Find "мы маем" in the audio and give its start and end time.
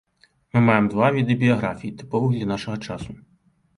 0.55-0.85